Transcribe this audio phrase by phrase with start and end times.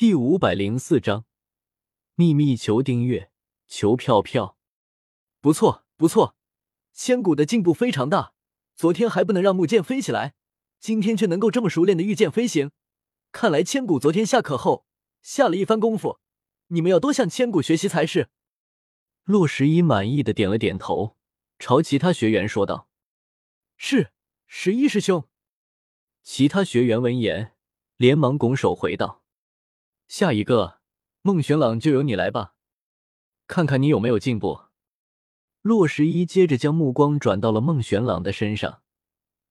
[0.00, 1.26] 第五百零四章
[2.14, 3.30] 秘密求订阅
[3.66, 4.56] 求票票，
[5.42, 6.34] 不错不错，
[6.94, 8.32] 千古的进步非常大。
[8.74, 10.32] 昨天还不能让木剑飞起来，
[10.78, 12.70] 今天却能够这么熟练的御剑飞行。
[13.30, 14.86] 看来千古昨天下课后
[15.20, 16.18] 下了一番功夫，
[16.68, 18.30] 你们要多向千古学习才是。
[19.24, 21.18] 洛十一满意的点了点头，
[21.58, 22.88] 朝其他学员说道
[23.76, 24.12] ：“是，
[24.46, 25.28] 十一师兄。”
[26.24, 27.54] 其他学员闻言，
[27.98, 29.19] 连忙拱手回道
[30.10, 30.80] ：“下一个，
[31.22, 32.54] 孟玄朗就由你来吧，
[33.46, 34.62] 看看你有没有进步。”
[35.62, 38.82] 洛十一接着将目光转到了孟玄朗的身上。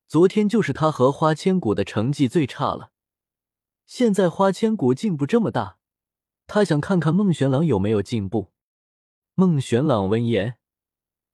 [0.06, 2.92] 昨天就是他和花千骨的成绩最差了，
[3.86, 5.78] 现在花千骨进步这么大，
[6.46, 8.52] 他想看看孟玄朗有没有进步。
[9.36, 10.58] 孟玄朗闻言，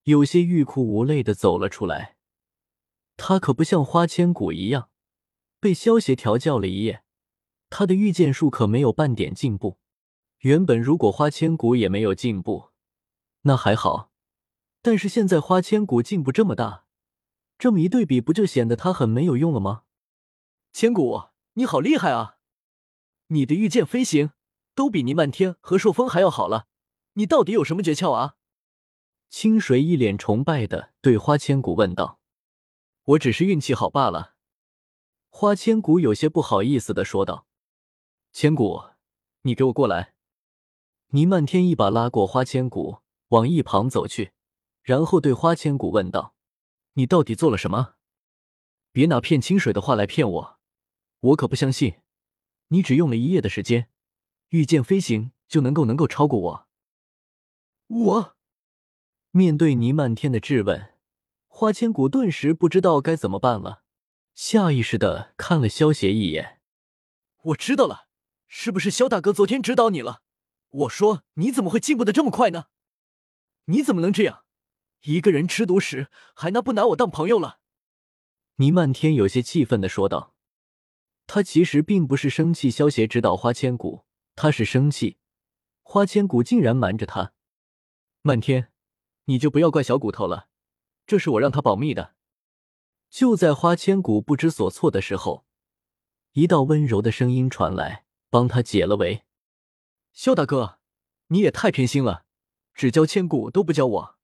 [0.04, 2.18] 有些欲哭无泪的走了出来。
[3.18, 4.92] 他可不像花千骨一样，
[5.60, 7.04] 被萧协调教了一夜，
[7.78, 9.80] 他的御剑术可没有半点进步。
[10.40, 12.70] 原本如果花千骨也没有进步，
[13.42, 14.14] 那还好。
[14.82, 16.86] 但是现在花千骨进步这么大，
[17.58, 19.84] 这么一对比，不就显得他很没有用了吗？
[20.72, 21.24] 千骨，
[21.56, 22.38] 你好厉害啊！
[23.28, 24.32] 你的御剑飞行
[24.74, 26.68] 都比倪漫天和朔风还要好了，
[27.16, 28.36] 你到底有什么诀窍啊？
[29.28, 32.22] 清水一脸崇拜的对花千骨问道
[33.04, 34.36] ：“我只是运气好罢了。”
[35.28, 37.46] 花千骨有些不好意思的说道
[38.38, 38.84] ：“千骨，
[39.44, 40.14] 你给我过来！”
[41.12, 42.98] 倪漫天一把拉过花千骨，
[43.30, 44.34] 往一旁走去。
[44.82, 46.36] 然后对花千骨问道
[46.96, 47.94] ：“你到底做了什么？
[48.92, 50.60] 别拿骗清水的话来骗我，
[51.22, 52.02] 我可不相信，
[52.68, 53.90] 你只用了一夜的时间，
[54.50, 56.68] 御剑飞行就能够能够超过我。”
[57.88, 58.36] 我
[59.32, 60.94] 面对倪漫天的质问，
[61.48, 63.84] 花千骨顿时不知道该怎么办了，
[64.34, 66.60] 下意识的看了萧邪一眼。
[67.44, 68.05] 我知道了，
[68.58, 70.22] 是不是肖大哥昨天指导你了？
[70.70, 72.68] 我说你怎么会进步的这么快呢？
[73.66, 74.46] 你怎么能这样？
[75.02, 77.60] 一个人吃独食，还拿不拿我当朋友了？
[78.56, 80.34] 倪漫天有些气愤的说道。
[81.28, 84.06] 他其实并不是生气萧协指导花千骨，
[84.36, 85.18] 他是生气
[85.84, 87.34] 花千骨竟然瞒着他。
[88.22, 88.72] 漫天，
[89.26, 90.48] 你就不要怪小骨头了，
[91.06, 92.16] 这是我让他保密的。
[93.10, 95.46] 就在花千骨不知所措的时候，
[96.32, 99.24] 一道温柔的声音传来，帮他解了围。
[100.14, 100.80] 萧大哥，
[101.28, 102.26] 你也太偏心了，
[102.74, 104.16] 只教千骨都不教我。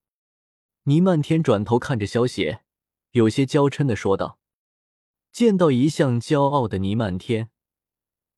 [0.84, 2.63] 倪漫天转头看着萧邪，
[3.12, 4.39] 有些娇嗔的说道
[5.31, 7.50] ：“见到一向骄傲的倪漫天，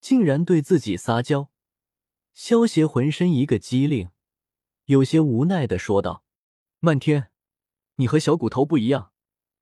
[0.01, 1.50] 竟然对自己撒娇。”
[2.34, 4.09] 萧邪浑身一个机灵，
[4.85, 6.25] 有些无奈的说道
[6.81, 7.30] ：“漫天，
[7.95, 9.12] 你和小骨头不一样，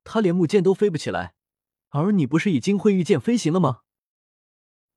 [0.03, 1.35] 他连木剑都飞不起来，
[1.89, 3.81] 而你不是已经会御剑飞行了吗？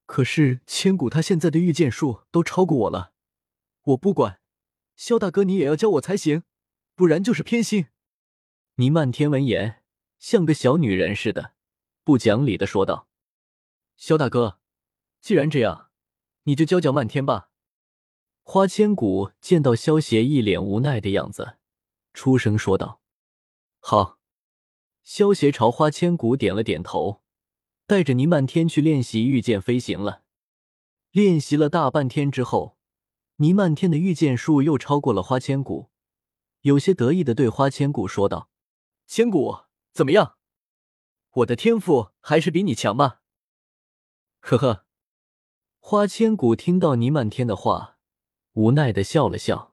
[0.07, 3.13] 可是千古他现在的御剑术都超过我了，
[3.83, 4.41] 我不管，
[4.97, 6.45] 萧大哥你也要教我才行。”
[6.97, 7.89] 不然就是偏心。
[8.77, 9.83] 倪漫天闻言，
[10.21, 11.55] 像个小女人似的，
[12.05, 13.09] 不讲理的说道
[13.99, 14.61] ：“萧大哥，
[15.21, 15.91] 既然这样，
[16.45, 17.51] 你就教教漫天吧。”
[18.47, 21.57] 花千骨见到萧邪一脸无奈的样子，
[22.13, 23.01] 出声说道
[23.81, 24.21] ：“好。”
[25.03, 27.24] 萧邪朝花千骨点了点头，
[27.95, 30.25] 带着倪漫天去练习御剑飞行了。
[31.13, 32.77] 练习了大半天之后，
[33.37, 35.93] 倪漫天的御剑术又超过了花千骨。
[36.63, 38.51] 有些得意的对花千骨说道
[39.07, 39.59] ：“千骨
[39.93, 40.39] 怎么样？
[41.35, 43.21] 我的天赋还是比你强吧？”
[44.43, 44.87] 呵呵，
[45.79, 47.99] 花千骨听到倪漫天的话，
[48.55, 49.73] 无奈的笑了笑。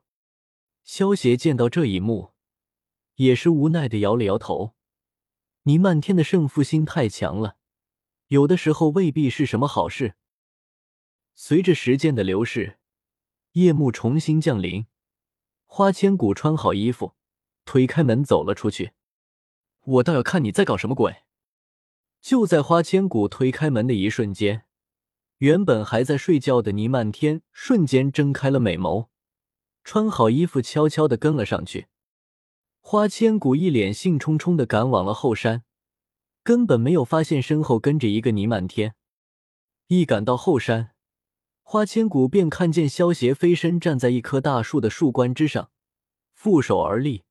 [0.84, 2.34] 萧邪见到这一幕，
[3.16, 4.76] 也是无奈的摇了摇头。
[5.64, 7.58] 倪漫天的胜负心太强了，
[8.32, 10.16] 有的时候未必是什么好事。
[11.36, 12.80] 随着时间的流逝，
[13.52, 14.86] 夜幕重新降临。
[15.66, 17.16] 花千骨穿好衣服，
[17.66, 18.94] 推开门走了出去。
[19.84, 21.24] 我倒要看你在搞什么鬼！
[22.22, 24.64] 就在花千骨推开门的一瞬间，
[25.40, 29.10] 原本还在睡觉的霓漫天瞬间睁开了美眸，
[29.84, 31.88] 穿好衣服，悄悄的跟了上去。
[32.80, 35.66] 花千骨一脸兴冲冲的赶往了后山，
[36.44, 38.96] 根本没有发现身后跟着一个倪漫天。
[39.88, 40.92] 一赶到后山。
[41.64, 45.72] 花千骨便看见萧邪飞身站在一棵大树的树冠之上，
[46.34, 47.24] 负手而立。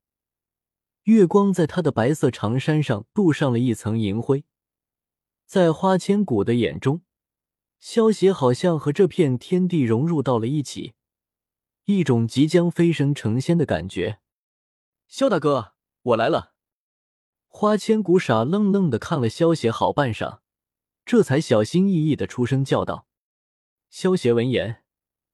[1.02, 4.44] 月光在他的白色长衫上镀上了一层银灰，
[5.44, 7.02] 在花千骨的眼中，
[7.78, 10.94] 萧邪好像和这片天地融入到了一起，
[11.84, 14.20] 一种即将飞升成仙的感觉。
[15.06, 16.49] 萧大哥，我来了。
[17.52, 20.38] 花千骨傻愣愣的看了萧邪好半晌，
[21.04, 23.06] 这才小心翼翼的出声叫道。
[23.90, 24.84] 萧邪闻言，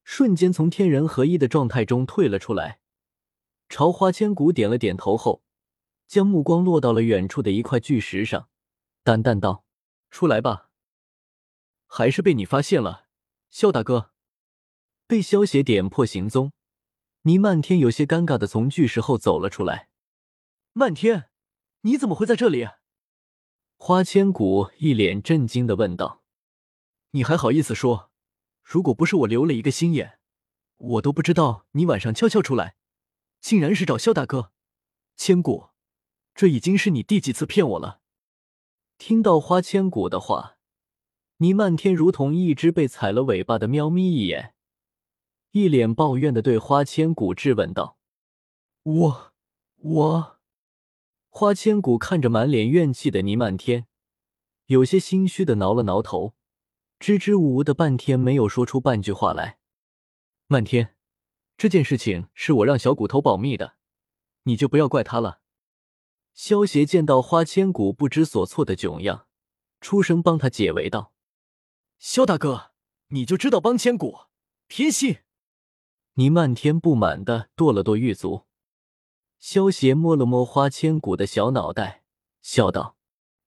[0.03, 2.81] 瞬间从天人合一的状态中退了出来，
[3.69, 5.43] 朝花千骨点了点头后，
[6.09, 8.49] 将目光落到了远处的一块巨石上，
[9.05, 9.65] 淡淡道
[10.11, 10.71] ：“出来吧。”
[11.87, 13.07] 还是被你发现了，
[13.51, 14.11] 萧大哥。
[15.07, 16.51] 被萧协点破行踪，
[17.23, 19.91] 倪漫天有些尴尬的从巨石后走了出来。
[20.73, 21.31] 漫天，
[21.87, 22.69] 你怎么会在这里？
[23.77, 26.25] 花千骨一脸震惊的问道
[27.13, 28.11] ：“你还好意思说？
[28.65, 30.19] 如果不是我留了一个心眼，
[30.79, 32.75] 我都不知道你晚上悄悄出来，
[33.41, 34.51] 竟然是找萧大哥。
[35.17, 35.69] 千骨，
[36.35, 38.01] 这已经是你第几次骗我了？”
[38.99, 40.57] 听到花千骨的话，
[41.37, 44.57] 倪漫天如同一只被踩了尾巴的喵咪一眼。
[45.53, 47.97] 一脸抱怨的对花千骨质问道
[48.83, 49.33] ：“我，
[49.77, 50.36] 我。”
[51.39, 53.87] 花千骨看着满脸怨气的倪漫天，
[54.69, 56.35] 有些心虚的挠了挠头，
[56.99, 59.59] 支支吾吾的半天没有说出半句话来。
[60.47, 60.97] 漫天，
[61.59, 63.75] 这件事情是我让小骨头保密的，
[64.45, 65.43] 你就不要怪他了。
[66.33, 69.27] 萧协见到花千骨不知所措的窘样，
[69.83, 71.13] 出声帮他解围道
[72.01, 72.71] ：“萧大哥，
[73.09, 74.21] 你就知道帮千骨，
[74.69, 75.19] 偏心。”
[76.17, 78.46] 倪漫天不满的跺了跺玉足，
[79.39, 82.03] 萧协摸了摸花千骨的小脑袋，
[82.43, 82.97] 笑道：“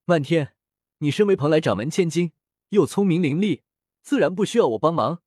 [0.06, 0.53] 漫天，
[1.00, 2.31] 你身为蓬莱掌门千金，
[2.69, 3.63] 又聪明伶俐，
[4.01, 5.21] 自然不需要我帮忙。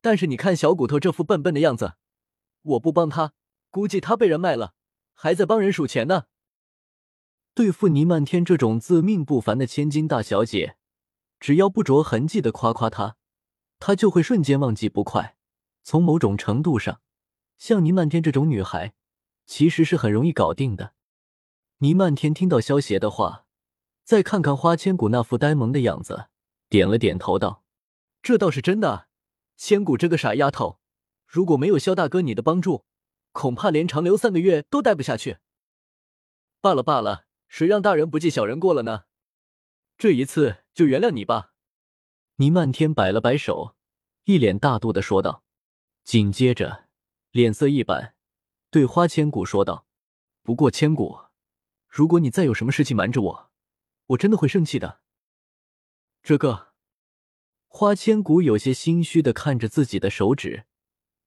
[0.00, 1.94] 但是你看小骨头这副笨笨的样子，
[2.62, 3.32] 我不帮他，
[3.70, 4.74] 估计他被人卖了，
[5.14, 6.24] 还在帮人数钱呢。”
[7.54, 10.76] 对付倪漫天这种自命不凡的千金大小姐，
[11.38, 13.16] 只要不着痕迹的夸夸她，
[13.78, 15.36] 她就会瞬间忘记不快。
[15.82, 17.00] 从某种程度上，
[17.58, 18.94] 像倪漫天这种女孩，
[19.46, 20.94] 其实是很容易搞定的。
[21.78, 23.46] 倪漫天听到萧邪的话，
[24.04, 26.28] 再看看花千骨那副呆萌的样子，
[26.68, 27.64] 点了点头道
[28.22, 29.08] ：“这倒是真的。
[29.56, 30.80] 千骨这个傻丫头，
[31.26, 32.84] 如果没有萧大哥你的帮助，
[33.32, 35.38] 恐怕连长留三个月都待不下去。
[36.60, 39.04] 罢了罢了，谁让大人不计小人过了呢？
[39.96, 41.52] 这一次就原谅你吧。”
[42.36, 43.76] 倪漫天摆了摆手，
[44.24, 45.44] 一脸大度的说道。
[46.04, 46.88] 紧接着，
[47.30, 48.14] 脸色一板，
[48.70, 49.86] 对花千骨说道
[50.42, 51.18] ：“不过千骨，
[51.88, 53.50] 如果你再有什么事情瞒着我，
[54.06, 55.00] 我真的会生气的。”
[56.22, 56.72] 这个，
[57.66, 60.66] 花千骨有些心虚的看着自己的手指，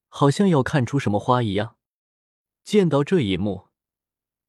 [0.07, 1.75] 好像要看出什么花一样。
[2.63, 3.67] 见到这一幕，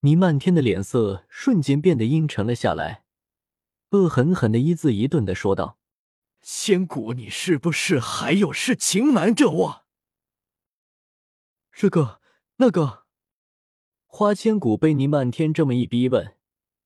[0.00, 3.04] 倪漫天的脸色瞬间变得阴沉了下来，
[3.90, 5.78] 恶狠狠的一字一顿的说道
[6.42, 9.84] ：“千骨，你是不是还有事情瞒着我？”
[11.72, 12.20] 这个
[12.58, 13.02] 那个，
[14.06, 16.36] 花千骨被倪漫天这么一逼问，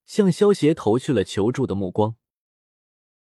[0.07, 2.17] 向萧邪投去了求助的目光。